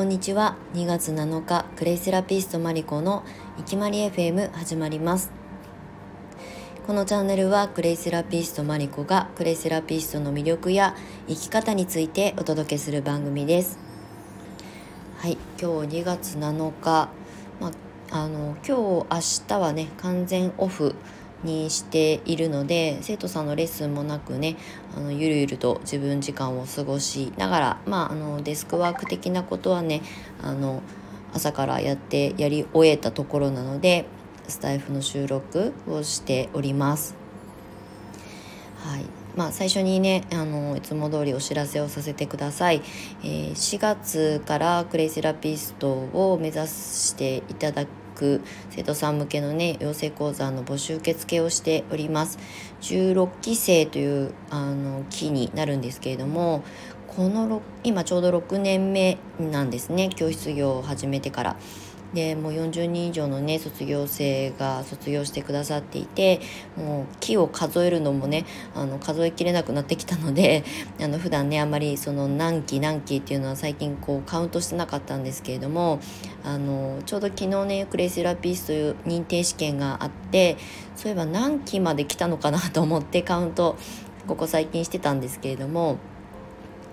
[0.00, 0.56] こんにちは。
[0.72, 3.22] 2月7日クレイセラピストマリコの
[3.58, 5.30] いきまり FM 始まります。
[6.86, 10.96] このチャンネルはクレイセラピストマリコがクレイセラピストの魅力や
[11.28, 13.78] 生き方についてお届けする番組です。
[15.18, 17.10] はい今日2月7日。
[17.60, 19.06] まああの今日明
[19.48, 20.94] 日はね完全オフ
[21.42, 24.56] にしているので生徒さんのレッスンもなくね
[24.96, 30.02] あのゆるゆると自分時間を過ごしながら、まあ、あのデスクワーク的なことはね
[30.42, 30.82] あの
[31.32, 34.06] 朝からやってやり終えたところなので
[34.48, 37.14] スタイフの収録をしております。
[38.78, 39.04] はい
[39.36, 42.82] まあ、最初にねあのいつも通りお知らせをさせてください、
[43.22, 47.86] えー、4月からクレイセラピストを目指していただ
[48.70, 52.38] 生徒さん向けのね養成講座の募集受付をしております
[52.82, 56.62] 16期生というあの期になるんですけれども
[57.06, 61.56] この今ちょうど6年目なんですね教室業を始めてから。
[62.14, 66.40] でもう40人以上のね卒業生が卒業してくださっていて
[66.76, 68.44] もう木を数えるのもね
[68.74, 70.64] あの数えきれなくなってきたので
[71.00, 76.00] あの普段ねあんまりその何期何期っていうのは最近こうカウントしてなかったんですけれども
[76.42, 80.56] あのちょうど昨日ねクレイセラピスト認定試験があって
[80.96, 83.76] そういえば何期まで来たのかなと思ってカウント
[84.26, 85.98] ここ最近してたんですけれども。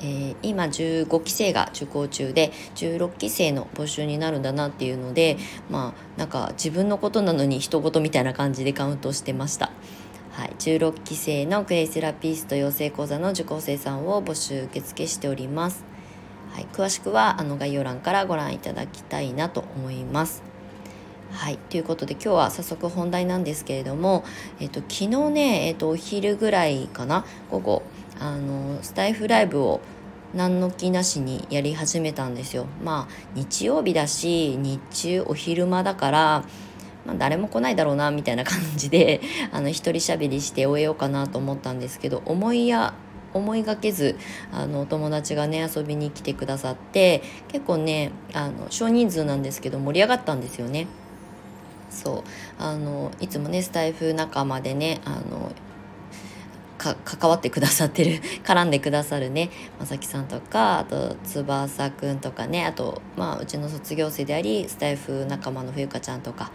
[0.00, 5.38] えー、今15期生が受講中で16期生の募集になるんだなっていうので
[5.70, 9.70] まあなんか自分のことなのに人事みたいな感じでカウントしてました。
[10.32, 15.82] はい、16期生のクレイセラピスト養成講座の受講生さんを募集受付しております。
[16.52, 20.42] はい、詳しくはあの概要欄からご覧いただきたいなと思います。
[21.32, 24.24] はい、ということで今日は早速本題なんですけれども、
[24.60, 27.24] えっと、昨日ね、えっと、お昼ぐらいかな？
[27.50, 27.82] 午後
[28.18, 29.80] あのスタイフライブを
[30.34, 36.44] 何の気なしにやり始めたんですよまあ日曜日だし日中お昼間だから
[37.06, 39.20] まあ、誰も来ないだろうなみたいな感じで
[39.52, 42.94] あの一人喋りして終えようかなと思ったんですけど思いや
[43.32, 44.16] 思いがけず
[44.52, 50.86] あのお友達がね遊びに来てくださって結構ねあの少人数なんですけど盛り上がったんですよね。
[51.90, 52.24] そ
[52.58, 55.52] うあのいつもねスタイフ仲間でねあの
[56.94, 66.50] 関わってくださってる 絡んでくださるねまさきさんとかあと翼くんとかねあとまあうちの卒業生でありスタイフ仲間の冬香ちゃんとか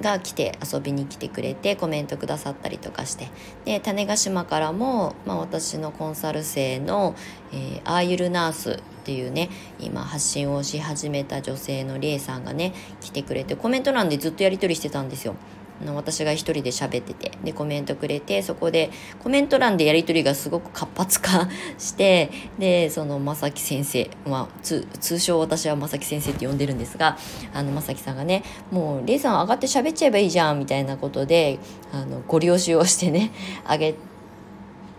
[0.00, 3.28] が来て遊びに来てくれてコメントくださったりとかして
[3.64, 7.14] で種子島からも、まあ、私のコンサル生の、
[7.52, 9.48] えー、アーユルナースっていうね
[9.78, 15.34] 今発信をし始めた女性のりえさんがね来てくれてコメント欄でずっとやり取りしてたんですよ。
[15.82, 21.48] あの私が一人で喋っててでコメントくれてそこでコメント欄でやり取りがすごく活発化
[21.78, 24.86] してでその正木先生、まあ、通
[25.18, 27.18] 称私は正木先生って呼んでるんですが
[27.52, 31.58] あの正木さんがねもう「レイさん上がって喋っちゃえばいいじゃん」みたいなことで
[31.92, 33.32] あのご了承をしてね
[33.68, 33.94] 上げ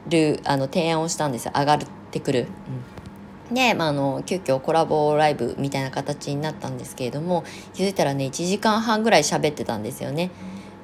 [0.10, 1.80] るあの提案をしたんです上がっ
[2.12, 2.48] てくる。
[2.68, 2.94] うん
[3.52, 7.44] で、まあ、あの急遽コラボライブみたいな形になったんですけれども
[7.74, 10.32] 気づいたらね1時間半ぐらい喋ってたんですよね。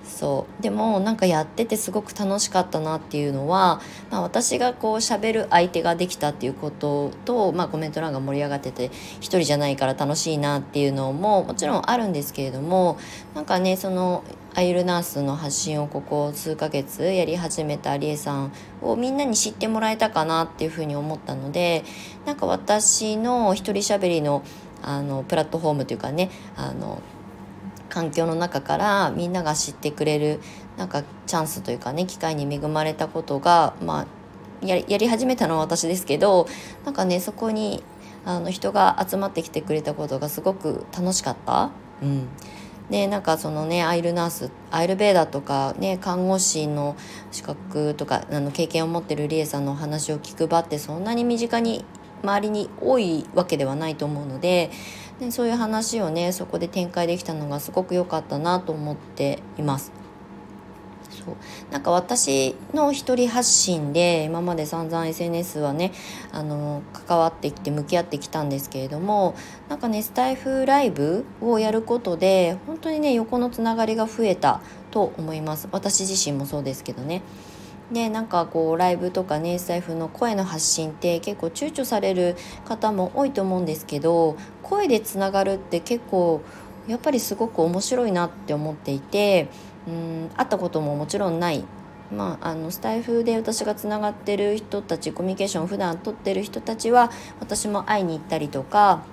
[0.09, 0.63] そう。
[0.63, 8.85] でもなんかやっててすごく楽しかったなっていうのは、まあ、私がこう喋る相手ができたっていうことと、まあ、コメント欄が盛り上がってて
[9.19, 12.97] 一人じゃないから楽しいなっていうのももちろんあるんですけれども
[13.35, 14.23] なんかねその
[14.55, 21.83] アイルナースの発信をここ数ヶ月やり始めたりえさんをみんなに知ってもらえたかなっていうふうに思ったので
[22.25, 24.43] なんか私の一人喋りの
[24.81, 27.01] あのプラットフォームというかねあの
[27.89, 30.39] 環境の中からみんなが知ってくれる
[30.77, 34.07] なんかチャンスというかね機会に恵まれたことが、ま
[34.63, 36.47] あ、やり始めたのは私ですけど
[36.85, 37.83] なんかねそこに
[38.25, 41.71] あの人が集まってきてくれたことがすごく楽しかった。
[42.01, 42.27] うん
[42.89, 46.95] でなんかそのねアイルナースアイルベーダとかね看護師の
[47.31, 51.85] 資格とかあの経験を持ってるリエさんのお話を聞く場ってそんなに身近に
[52.23, 54.71] 周りに多いわけではないと思うので
[55.19, 59.91] でそういう話をねそこで展開できたのがすごく良かったなと思っています。
[61.09, 61.35] そう
[61.71, 65.91] なんか私の一人発信で今まで散々 SNS はね
[66.31, 69.35] あの関わってきて向き合ってきたんですけれども
[69.67, 74.61] なんかねスタイフライブをやることで本当にね横のつながりが増えた
[74.91, 77.21] と思います私自身もそうですけどね。
[77.91, 86.41] でなんかこうライブとかねスタイフの声の発信って結構躊躇される方も多いと思うんですけど声でつながるって結構
[86.87, 89.47] やっぱりすごく面白いなって思っていて
[89.87, 91.63] うん会ったことももちろんない。
[92.11, 99.03] まあ、あのスタイフで私がつながってる人たちコミュニケーションを普段取ってる人たちは私も会いに行ったりとか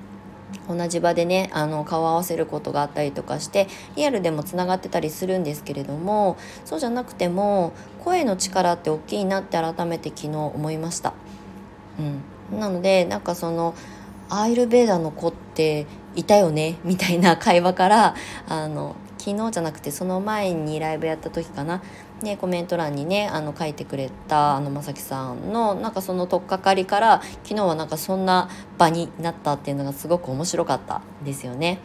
[0.68, 7.72] 同じ場でねあの顔を合わせることがあったりとかしてリアルでもつながってたりするんですけれどもそうじゃなくても
[8.04, 11.14] 声の力って大きいなって改めて昨日思いました。
[11.98, 13.74] うん、なのでなんかその
[14.28, 18.14] アイルベーダの子っていたよねみたいな会話から
[18.48, 21.82] あの昨日じゃなくてその前にライブやった時かな、
[22.22, 28.48] ね、コメント欄にねあの書いてくれたあのまさきさんのなんかその取っかかりから昨日はなんかそんな
[28.78, 31.78] 場になったっていうのがすごく面白かったですよね。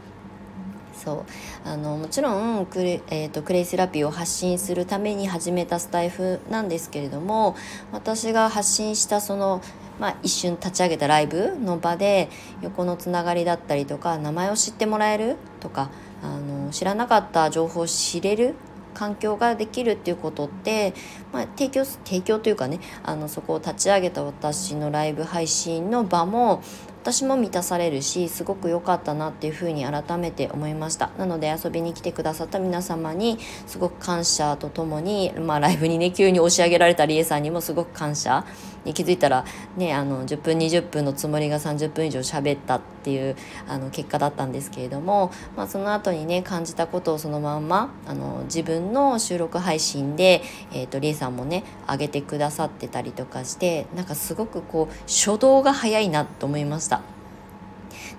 [0.93, 1.25] そ
[1.65, 7.55] うあのもちろんクレ,、えーと、クレイセラピーを発信するために始めたスタイフなんですけれども
[7.91, 9.61] 私が発信したその
[9.99, 12.29] まあ、一瞬立ち上げたライブの場で
[12.63, 15.91] 横のつながりだったりとか名前を知ってもらえるとか
[16.23, 18.55] あの知らなかった情報を知れる
[18.93, 20.93] 環境ができるっていうことって、
[21.31, 26.63] まあ、提供提供というかねあのそこを立ち上げた私のライブ配信の場も
[27.01, 38.45] 私も満たされるしすごく良かったなっていうふうに改めて思いましたなので遊びに来てくださった皆様にすごく感謝とともに、まあ、ライブにね急に押し上げられたりえさんにもすごく感謝
[38.85, 39.45] に気づいたら
[39.77, 43.35] ねあの10分20分のつもりが30分以上喋ったっていう
[43.67, 56.90] あの結果だったんですけれども、まあ、その後にね感じたことをそのまんまあの自分の収録配信で、えーと、りえさんもね上げてくださってたりとかしてなんかすごくこう初動が早いなと思いました。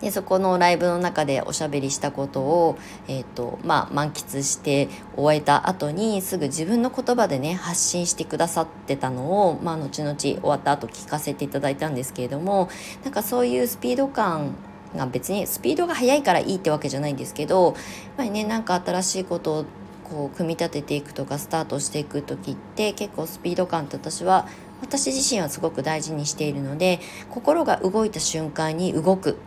[0.03, 2.77] でそこのライブの中でおしゃべりしたことを、
[3.09, 12.69] えーとまあ、満喫して終えた後にすぐ自分の言葉でね発信してくださってたのを、まあ、後々終わった後聞かせていただいたんですけれども
[13.05, 14.55] なんかそういうスピード感
[14.97, 17.75] が別にスピードが速いからいいってわけじゃないんですけどやっ
[18.17, 19.65] ぱりねなんか新しいことを
[20.05, 24.47] こう組み立てていくとかスタートしていく時って結構スピード感って私は
[24.83, 27.01] 私自身はすごく大事にしているので
[27.31, 29.39] 心が動いた瞬間に動く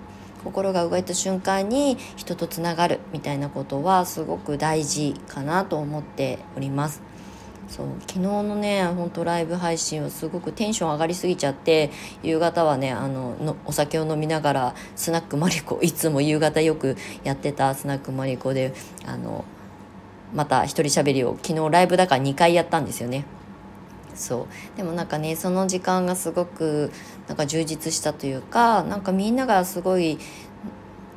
[0.46, 7.02] 心が動いた瞬間に人とつながるみたいなことはすごく大事かなと思っております。
[7.68, 11.90] そう昨日のねほんとライブ配信はすごくテンション上がりすぎちゃって
[12.22, 19.46] 夕方はねあののお酒を飲みながらスナックマリコいつも夕方よくやってたスナックマリコであの
[20.32, 23.26] また一人喋りを昨日ライブだから2回やったんですよね。
[24.14, 26.92] そうでもなんかねその時間がすごく
[27.28, 30.20] なんか充実したというかなんかみんながすごい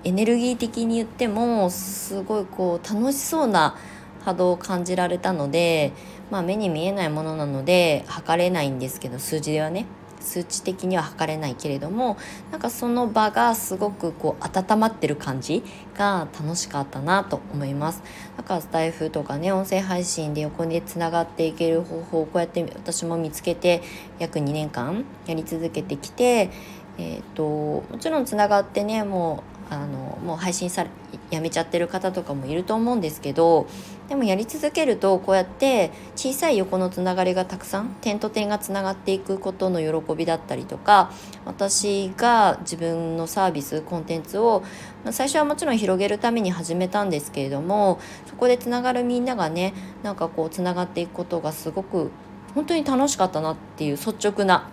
[0.05, 3.77] エネルギー的に言ってもすごいこう楽しそうな
[4.25, 5.93] 波動を感じられたので、
[6.31, 9.87] まあ、目に見えないものなので測れないんですけど数字ではね。
[10.21, 12.17] 数値的には測れないけれども
[12.51, 15.63] なんかその場がすごくこう温まってる感じ
[15.97, 18.03] が楽しかったなと思います。
[18.37, 23.83] だからスタイフとかね音声配信で横につながっていける方法をこうやって私も見つけて
[24.19, 26.51] 約2年間やり続けてきて
[26.99, 30.91] えーと、もちろんつながってねもうあのもう配信され
[31.31, 33.67] やめちゃってる方とかもいると思うんですけど
[34.09, 41.13] でもやり続けるとこうやって小さい横のつながりがたくさん点と点がつながっていくことの喜びだったりとか
[41.45, 44.63] 私が自分のサービスコンテンツを
[45.11, 52.11] 最初はもちろん広げるために始めたんですけれどもそこでつながるみんながねなんかこうつながっていくことがすごく
[52.55, 54.71] 本当に楽しかったなっていう率直な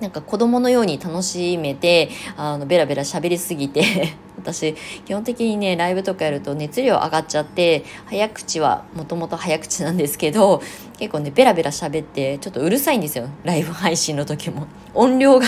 [0.00, 4.74] なんか子供のように楽しめてあのベラベラ喋りすぎて 私
[5.04, 10.62] 基本的にねライブとかやると熱量上がっちゃって早口はもともと早口なんですけど
[10.98, 15.46] 結構ねベラベラ喋ってちょっとうるさいんですよライブ配信の時も音量が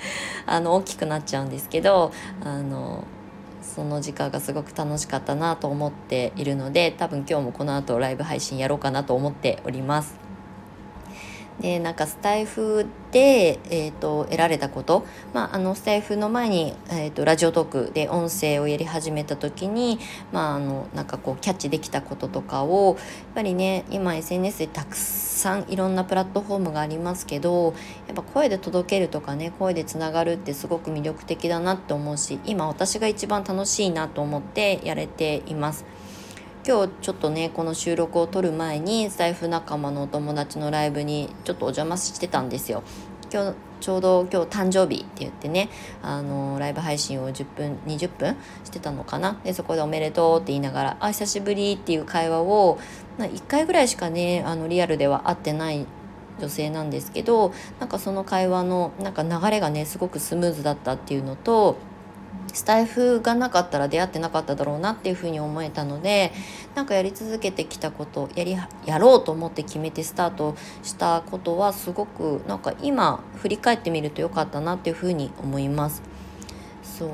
[0.46, 3.04] あの大きくなっちゃうんですけどあの
[3.60, 10.19] その時間がすごく楽しかったなと思っているので多分今日もこの後ライブ配信やろうかなと思っております。
[11.60, 19.98] でなんかスタイフで、えーと、得られたこと、まあ、あのスタイフの前に、えーと、ラジオトークで音声をやり始めた時に、
[20.32, 27.74] まあ、あのなんかこうキャッチできたこととかをやっぱりね今 SNS でたくさんいろんなプラットフォームがありますけど
[28.06, 35.84] やっぱ声で届けるとかね声でつながるってすごく魅力的だなって思うし今私が一番楽しいなと思ってやれています。
[36.70, 42.84] 今日ちょっとねこの収録を撮る前にスタイフ仲間のお友達のライブにちょっとお邪魔してたんですよ。
[43.32, 45.68] 今日ちょうど今日誕生日って言ってね
[46.00, 49.40] あのライブ配信を10分20分してたのかな？
[49.42, 52.78] でそこで「おめでとう」って言いながら「あ久しぶり」っていう会話を
[53.18, 55.86] ま1回ぐらいしかねあのリアルでは会ってない
[56.38, 61.78] 女性なんですけどなんかその会話のなんか流れがねすごくスムーズだったっていうのと
[62.56, 66.32] スタイフがなかったら出会ってなかっただろうなっていうふうに思えたので
[66.74, 76.02] なんかやり続けてきたことやりやろうと思って決めてスタートしたことはすごくなんか今振り返ってみると良かったなっていうふうに思います。
[76.82, 77.10] そう。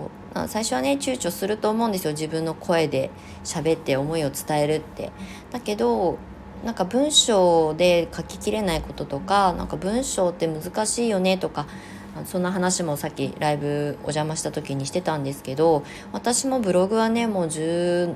[0.49, 2.13] 最初はね躊躇すると思うんですよ。
[2.13, 3.11] 自分の声で
[3.45, 5.11] 喋って思いを伝えるって。
[5.51, 6.19] だけど
[6.65, 11.67] なんか文章で書ききれないこととかなんか文章って難しいよねとか
[12.25, 18.15] そんな話もさっきライブお邪魔した時にしてたんですけど私もブログはねもう15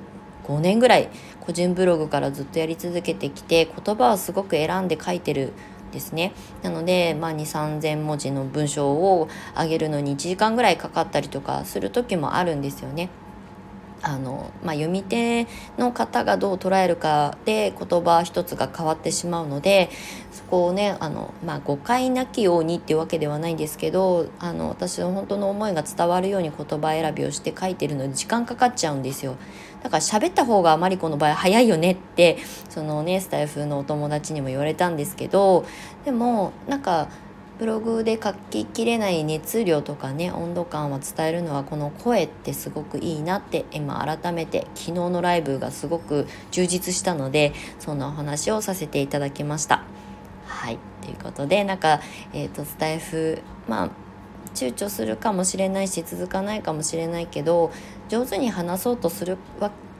[0.60, 1.08] 年ぐらい
[1.40, 5.52] 個人ブログからずっとやり続けてきて言葉はすごく選んで書いてる
[5.92, 13.10] ですねなので、まあ、2 3 0 0 0文字の文章を上げるのに1時間ぐらいかかったりとかする時もあるんですよね。
[14.02, 19.90] あのまあ、読み手の方がどう捉えるかで言葉一つが変わってしまうので
[20.32, 29.36] そこをねあの、まあ、誤解なきようにっていうわけではないんですけどあの私の本当の思いが伝わるように言葉選びをして書いてるので時間かかっちゃうんですよ。
[29.82, 32.38] だから喋った方がマリコの場合早いよねって
[32.68, 35.64] そのねスタイフのお友達にも言われたんですけど
[36.04, 37.08] でもなんか
[37.60, 49.84] ブログで書ききれない熱量とかね温度感を伝えるのはこの声ってすごくいいなって今改めて昨日のライブがすごく充実したのでそんなお話をさせていただきました。
[50.46, 52.00] はいということでなんか、
[52.32, 53.90] えーと、スタイフまあ
[54.54, 57.72] 躊躇するかもしれないし続かないかもしれないけど
[58.08, 59.36] 上手に話そうとする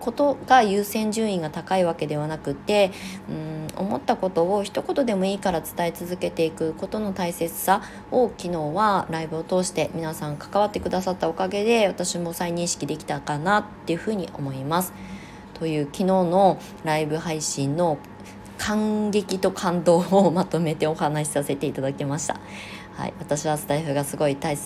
[0.00, 2.90] ことが優先順位が高いわけではなくて
[3.28, 14.92] うん思ったことを一言でもいいから伝え続けていくことの大切さを昨日はライブを通して皆さん関わってくださったおかげで私も再認識できたかなっていうふうに思います。
[15.54, 17.99] という昨日のライブ配信の
[18.57, 22.40] 感激と感動をまとめてお話しさせていただきました。
[22.97, 24.57] はい、私はスタイフがすごい大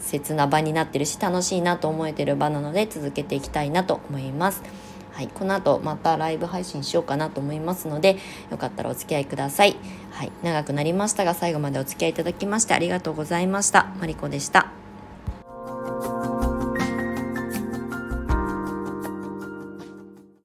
[0.00, 4.62] 切な場になってるし楽しいなと思えてる場なので続けていきたいなと思います。
[5.12, 8.18] はい、この後またライブ配信しようかなと思いますので
[8.50, 9.76] よかったらお付き合いください。
[10.10, 13.86] はい、長くなりましたが最後までお付き合いいただきましてありがとうございました。
[13.98, 14.85] マリコでした。